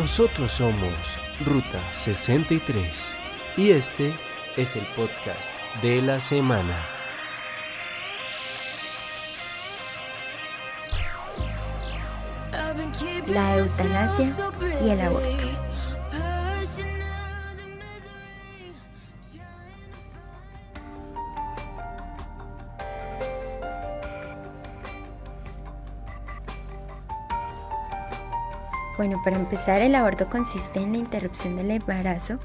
Nosotros 0.00 0.52
somos 0.52 1.18
Ruta 1.44 1.78
63 1.92 3.14
y 3.58 3.72
este 3.72 4.14
es 4.56 4.74
el 4.74 4.86
podcast 4.96 5.54
de 5.82 6.00
la 6.00 6.18
semana. 6.20 6.74
La 13.26 13.58
eutanasia 13.58 14.34
y 14.82 14.88
el 14.88 15.00
aborto. 15.02 15.69
Bueno, 29.00 29.18
para 29.24 29.36
empezar, 29.36 29.80
el 29.80 29.94
aborto 29.94 30.26
consiste 30.26 30.78
en 30.78 30.92
la 30.92 30.98
interrupción 30.98 31.56
del 31.56 31.70
embarazo 31.70 32.38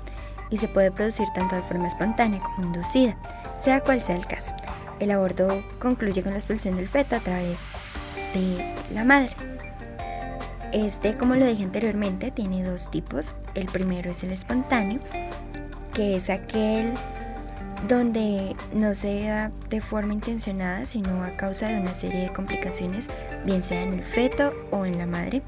y 0.50 0.56
se 0.56 0.70
puede 0.70 0.90
producir 0.90 1.28
tanto 1.36 1.54
de 1.54 1.62
forma 1.62 1.86
espontánea 1.86 2.42
como 2.42 2.68
inducida, 2.68 3.18
sea 3.58 3.82
cual 3.82 4.00
sea 4.00 4.16
el 4.16 4.26
caso. 4.26 4.54
El 5.02 5.12
aborto 5.12 5.66
concluye 5.80 6.24
con 6.24 6.32
la 6.32 6.38
expulsión 6.38 6.78
del 6.78 6.88
feto 6.88 7.18
a 7.18 7.20
través 7.20 7.60
de 8.34 8.74
la 8.94 9.04
madre. 9.04 9.36
Este, 10.72 11.18
como 11.18 11.36
lo 11.36 11.46
dije 11.46 11.66
anteriormente, 11.66 12.32
tiene 12.32 12.64
dos 12.64 12.90
tipos. 12.90 13.36
El 13.54 13.66
primero 13.66 14.12
es 14.12 14.24
el 14.24 14.32
espontáneo, 14.32 15.02
que 15.94 16.16
es 16.16 16.30
aquel 16.30 16.94
donde 17.90 18.56
no 18.74 18.96
se 18.96 19.26
da 19.26 19.52
de 19.70 19.82
forma 19.82 20.14
intencionada, 20.14 20.86
sino 20.86 21.22
a 21.22 21.36
causa 21.36 21.68
de 21.68 21.82
una 21.82 21.94
serie 21.94 22.22
de 22.22 22.32
complicaciones, 22.32 23.10
bien 23.46 23.62
sea 23.62 23.84
en 23.84 23.92
el 23.92 24.04
feto 24.04 24.54
o 24.72 24.86
en 24.86 24.98
la 24.98 25.06
madre. 25.06 25.42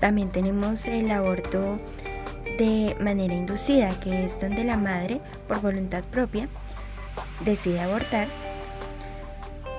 También 0.00 0.30
tenemos 0.30 0.88
el 0.88 1.10
aborto 1.10 1.78
de 2.58 2.96
manera 3.00 3.34
inducida, 3.34 3.98
que 4.00 4.24
es 4.24 4.40
donde 4.40 4.64
la 4.64 4.76
madre, 4.76 5.20
por 5.46 5.60
voluntad 5.60 6.02
propia, 6.04 6.48
decide 7.40 7.80
abortar. 7.80 8.28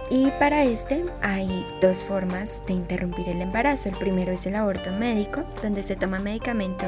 Y 0.10 0.30
para 0.40 0.64
este 0.64 1.06
hay 1.22 1.66
dos 1.80 2.04
formas 2.04 2.62
de 2.68 2.74
interrumpir 2.74 3.30
el 3.30 3.42
embarazo. 3.42 3.90
El 3.90 3.96
primero 3.96 4.32
es 4.32 4.46
el 4.46 4.56
aborto 4.56 4.92
médico, 4.92 5.44
donde 5.62 5.84
se 5.84 5.96
toma 5.96 6.20
medicamento 6.20 6.86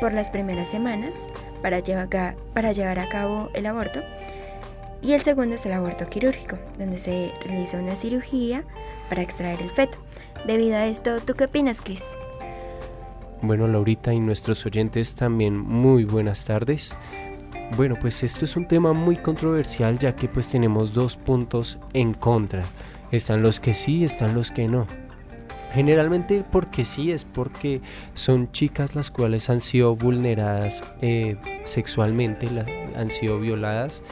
por 0.00 0.12
las 0.12 0.30
primeras 0.30 0.68
semanas 0.68 1.26
para 1.62 1.80
llevar, 1.80 2.98
a 2.98 3.08
cabo 3.08 3.50
el 3.54 3.66
aborto. 3.66 4.00
Y 5.00 5.14
el 5.14 5.22
segundo 5.22 5.56
es 5.56 5.66
el 5.66 5.72
aborto 5.72 6.08
quirúrgico, 6.08 6.56
donde 6.78 7.00
se 7.00 7.32
realiza 7.44 7.78
una 7.78 7.96
cirugía 7.96 8.64
para 9.08 9.22
extraer 9.22 9.60
el 9.60 9.70
feto. 9.70 9.98
Debido 10.46 10.76
a 10.76 10.86
esto, 10.86 11.20
¿tú 11.20 11.34
qué 11.34 11.44
opinas, 11.44 11.80
Chris? 11.80 12.16
Bueno, 13.42 13.66
Laurita 13.66 14.14
y 14.14 14.20
nuestros 14.20 14.64
oyentes 14.66 15.16
también 15.16 15.58
muy 15.58 16.04
buenas 16.04 16.44
tardes. 16.44 16.96
Bueno, 17.76 17.96
pues 18.00 18.22
esto 18.22 18.44
es 18.44 18.56
un 18.56 18.68
tema 18.68 18.92
muy 18.92 19.16
controversial 19.16 19.98
ya 19.98 20.14
que 20.14 20.28
pues 20.28 20.48
tenemos 20.48 20.92
dos 20.92 21.16
puntos 21.16 21.80
en 21.92 22.14
contra. 22.14 22.62
Están 23.10 23.42
los 23.42 23.58
que 23.58 23.74
sí, 23.74 24.04
están 24.04 24.36
los 24.36 24.52
que 24.52 24.68
no. 24.68 24.86
Generalmente 25.74 26.44
porque 26.52 26.84
sí 26.84 27.10
es 27.10 27.24
porque 27.24 27.80
son 28.14 28.52
chicas 28.52 28.94
las 28.94 29.10
cuales 29.10 29.50
han 29.50 29.60
sido 29.60 29.96
vulneradas 29.96 30.84
eh, 31.00 31.36
sexualmente, 31.64 32.46
han 32.94 33.10
sido 33.10 33.40
violadas 33.40 34.04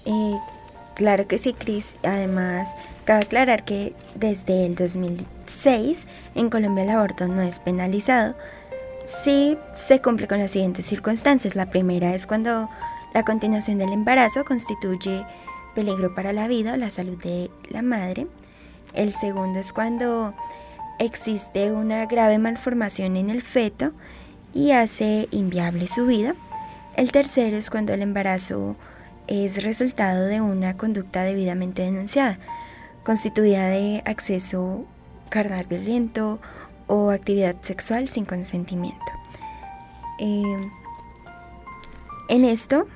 Eh, 0.06 0.55
claro 0.96 1.28
que 1.28 1.38
sí, 1.38 1.54
Chris. 1.54 1.98
Además, 2.04 2.76
Cabe 3.06 3.22
aclarar 3.24 3.64
que 3.64 3.94
desde 4.16 4.66
el 4.66 4.74
2006 4.74 6.08
en 6.34 6.50
Colombia 6.50 6.86
el 6.86 6.90
aborto 6.90 7.28
no 7.28 7.44
es 7.44 7.60
penalizado 7.60 8.36
si 9.06 9.60
se 9.76 10.02
cumple 10.02 10.28
con 10.28 10.40
las 10.40 10.52
siguientes 10.52 10.88
circunstancias. 10.88 11.56
La 11.56 11.70
primera 11.70 12.16
es 12.16 12.26
cuando 12.26 12.68
la 13.14 13.24
continuación 13.24 13.78
del 13.78 13.94
embarazo 13.94 14.44
constituye 14.44 15.24
peligro 15.76 16.16
para 16.16 16.34
la 16.34 16.48
vida 16.48 16.74
o 16.74 16.78
la 16.78 16.90
salud 16.90 17.22
de 17.22 17.52
la 17.70 17.84
madre. 17.84 18.26
El 18.94 19.14
segundo 19.14 19.60
es 19.60 19.72
cuando 19.72 20.34
existe 20.98 21.72
una 21.72 22.08
grave 22.08 22.40
malformación 22.40 23.18
en 23.18 23.30
el 23.30 23.44
feto 23.44 23.92
y 24.52 24.72
hace 24.72 25.28
inviable 25.30 25.86
su 25.86 26.08
vida. 26.08 26.36
El 26.98 27.12
tercero 27.12 27.56
es 27.56 27.70
cuando 27.70 27.94
el 27.94 28.02
embarazo 28.02 28.76
es 29.28 29.64
resultado 29.64 30.26
de 30.26 30.42
una 30.42 30.78
conducta 30.78 31.24
debidamente 31.24 31.82
denunciada 31.82 32.40
constituida 33.04 33.68
de 33.70 34.02
acceso 34.06 34.86
carnal 35.30 35.66
violento 35.66 36.40
o 36.88 37.12
actividad 37.12 37.56
sexual 37.62 38.08
sin 38.08 38.26
consentimiento. 38.26 39.00
Eh, 40.20 40.70
en 42.30 42.46
esto, 42.46 42.88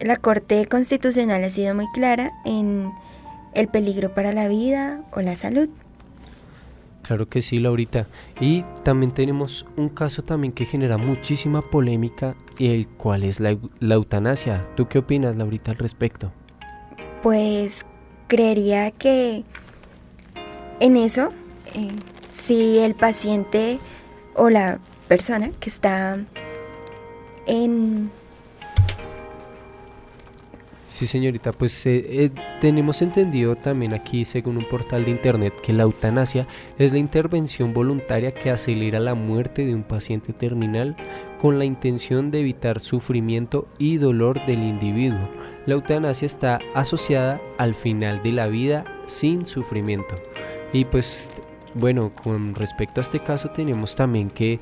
la 0.00 0.16
Corte 0.16 0.66
Constitucional 0.66 1.42
ha 1.44 1.50
sido 1.50 1.74
muy 1.74 1.90
clara 1.92 2.32
en 2.44 2.92
el 3.54 3.68
peligro 3.68 4.14
para 4.14 4.32
la 4.32 4.48
vida 4.48 5.02
o 5.12 5.20
la 5.20 5.36
salud. 5.36 5.68
Claro 7.12 7.28
que 7.28 7.42
sí, 7.42 7.58
Laurita. 7.58 8.06
Y 8.40 8.62
también 8.84 9.12
tenemos 9.12 9.66
un 9.76 9.90
caso 9.90 10.22
también 10.22 10.50
que 10.50 10.64
genera 10.64 10.96
muchísima 10.96 11.60
polémica 11.60 12.34
y 12.56 12.68
el 12.68 12.88
cual 12.88 13.22
es 13.22 13.38
la, 13.38 13.54
la 13.80 13.96
eutanasia. 13.96 14.64
¿Tú 14.76 14.88
qué 14.88 15.00
opinas, 15.00 15.36
Laurita, 15.36 15.72
al 15.72 15.76
respecto? 15.76 16.32
Pues 17.22 17.84
creería 18.28 18.92
que 18.92 19.44
en 20.80 20.96
eso, 20.96 21.28
eh, 21.74 21.90
si 22.30 22.78
el 22.78 22.94
paciente 22.94 23.78
o 24.34 24.48
la 24.48 24.78
persona 25.06 25.50
que 25.60 25.68
está 25.68 26.18
en... 27.46 28.10
Sí, 30.92 31.06
señorita, 31.06 31.52
pues 31.52 31.86
eh, 31.86 32.04
eh, 32.06 32.30
tenemos 32.60 33.00
entendido 33.00 33.56
también 33.56 33.94
aquí, 33.94 34.26
según 34.26 34.58
un 34.58 34.68
portal 34.68 35.06
de 35.06 35.10
internet, 35.10 35.54
que 35.62 35.72
la 35.72 35.84
eutanasia 35.84 36.46
es 36.78 36.92
la 36.92 36.98
intervención 36.98 37.72
voluntaria 37.72 38.34
que 38.34 38.50
acelera 38.50 39.00
la 39.00 39.14
muerte 39.14 39.64
de 39.64 39.74
un 39.74 39.84
paciente 39.84 40.34
terminal 40.34 40.94
con 41.40 41.58
la 41.58 41.64
intención 41.64 42.30
de 42.30 42.40
evitar 42.40 42.78
sufrimiento 42.78 43.66
y 43.78 43.96
dolor 43.96 44.44
del 44.44 44.62
individuo 44.62 45.28
la 45.66 45.74
eutanasia 45.74 46.26
está 46.26 46.60
asociada 46.74 47.40
al 47.58 47.74
final 47.74 48.22
de 48.22 48.32
la 48.32 48.48
vida 48.48 48.84
sin 49.06 49.46
sufrimiento. 49.46 50.14
Y 50.72 50.84
pues 50.84 51.30
bueno, 51.74 52.10
con 52.10 52.54
respecto 52.54 53.00
a 53.00 53.02
este 53.02 53.20
caso 53.20 53.50
tenemos 53.50 53.94
también 53.94 54.28
que 54.30 54.60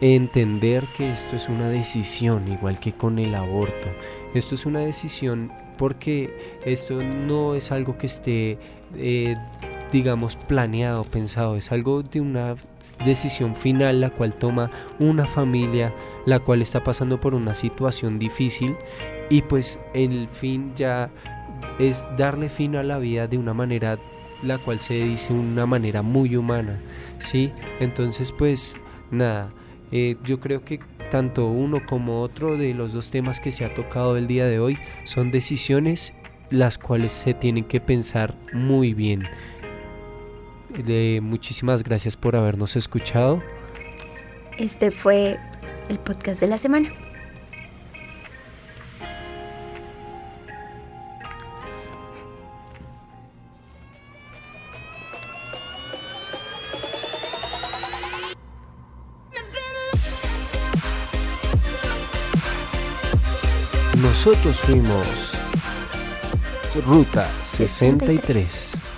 entender 0.00 0.84
que 0.96 1.10
esto 1.10 1.36
es 1.36 1.48
una 1.48 1.68
decisión, 1.68 2.48
igual 2.48 2.78
que 2.78 2.92
con 2.92 3.18
el 3.18 3.34
aborto. 3.34 3.88
Esto 4.34 4.54
es 4.54 4.66
una 4.66 4.80
decisión 4.80 5.50
porque 5.76 6.58
esto 6.64 7.02
no 7.02 7.54
es 7.54 7.70
algo 7.72 7.98
que 7.98 8.06
esté, 8.06 8.58
eh, 8.96 9.36
digamos, 9.92 10.36
planeado, 10.36 11.04
pensado, 11.04 11.56
es 11.56 11.72
algo 11.72 12.02
de 12.02 12.20
una 12.20 12.56
decisión 13.04 13.54
final 13.54 14.00
la 14.00 14.10
cual 14.10 14.34
toma 14.34 14.70
una 14.98 15.26
familia, 15.26 15.94
la 16.24 16.40
cual 16.40 16.62
está 16.62 16.82
pasando 16.82 17.20
por 17.20 17.34
una 17.34 17.54
situación 17.54 18.18
difícil 18.18 18.76
y 19.30 19.42
pues 19.42 19.80
el 19.94 20.28
fin 20.28 20.72
ya 20.74 21.10
es 21.78 22.08
darle 22.16 22.48
fin 22.48 22.76
a 22.76 22.82
la 22.82 22.98
vida 22.98 23.26
de 23.26 23.38
una 23.38 23.54
manera 23.54 23.98
la 24.42 24.58
cual 24.58 24.80
se 24.80 24.94
dice 24.94 25.32
una 25.32 25.66
manera 25.66 26.02
muy 26.02 26.36
humana, 26.36 26.78
¿sí? 27.18 27.52
Entonces 27.80 28.32
pues 28.32 28.76
nada, 29.10 29.50
eh, 29.92 30.16
yo 30.24 30.40
creo 30.40 30.64
que 30.64 30.80
tanto 31.10 31.46
uno 31.46 31.84
como 31.86 32.22
otro 32.22 32.56
de 32.56 32.74
los 32.74 32.92
dos 32.92 33.10
temas 33.10 33.40
que 33.40 33.52
se 33.52 33.64
ha 33.64 33.74
tocado 33.74 34.16
el 34.16 34.26
día 34.26 34.46
de 34.46 34.58
hoy 34.58 34.78
son 35.04 35.30
decisiones 35.30 36.14
las 36.50 36.78
cuales 36.78 37.12
se 37.12 37.34
tienen 37.34 37.64
que 37.64 37.80
pensar 37.80 38.34
muy 38.52 38.94
bien. 38.94 39.28
De, 40.84 41.20
muchísimas 41.22 41.82
gracias 41.82 42.16
por 42.16 42.36
habernos 42.36 42.76
escuchado. 42.76 43.42
Este 44.58 44.90
fue 44.90 45.38
el 45.88 45.98
podcast 45.98 46.40
de 46.40 46.48
la 46.48 46.58
semana. 46.58 46.92
Nosotros 64.02 64.56
fuimos 64.60 65.32
Ruta 66.86 67.26
63. 67.42 68.95